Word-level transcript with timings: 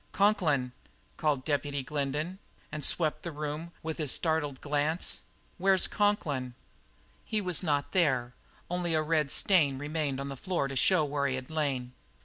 "Conklin?" 0.13 0.71
called 1.15 1.45
Deputy 1.45 1.83
Glendin, 1.83 2.39
and 2.71 2.83
swept 2.83 3.21
the 3.21 3.31
room 3.31 3.71
with 3.83 3.99
his 3.99 4.11
startled 4.11 4.59
glance. 4.59 5.21
"Where's 5.59 5.85
Conklin?" 5.85 6.55
He 7.23 7.39
was 7.39 7.61
not 7.61 7.91
there; 7.91 8.33
only 8.67 8.95
a 8.95 9.01
red 9.03 9.29
stain 9.29 9.77
remained 9.77 10.19
on 10.19 10.29
the 10.29 10.35
floor 10.35 10.67
to 10.67 10.75
show 10.75 11.05
where 11.05 11.27
he 11.27 11.35
had 11.35 11.51
lain. 11.51 11.93